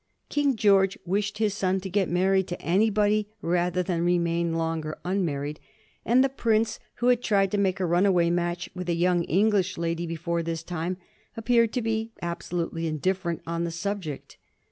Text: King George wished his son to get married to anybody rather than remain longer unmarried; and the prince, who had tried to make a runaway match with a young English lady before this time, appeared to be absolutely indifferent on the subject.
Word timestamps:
King 0.29 0.55
George 0.55 0.97
wished 1.05 1.37
his 1.37 1.53
son 1.53 1.79
to 1.81 1.87
get 1.87 2.09
married 2.09 2.47
to 2.47 2.59
anybody 2.59 3.29
rather 3.39 3.83
than 3.83 4.03
remain 4.03 4.55
longer 4.55 4.97
unmarried; 5.05 5.59
and 6.03 6.23
the 6.23 6.27
prince, 6.27 6.79
who 6.95 7.09
had 7.09 7.21
tried 7.21 7.51
to 7.51 7.59
make 7.59 7.79
a 7.79 7.85
runaway 7.85 8.31
match 8.31 8.67
with 8.73 8.89
a 8.89 8.95
young 8.95 9.23
English 9.25 9.77
lady 9.77 10.07
before 10.07 10.41
this 10.41 10.63
time, 10.63 10.97
appeared 11.37 11.71
to 11.73 11.83
be 11.83 12.13
absolutely 12.19 12.87
indifferent 12.87 13.43
on 13.45 13.63
the 13.63 13.69
subject. 13.69 14.37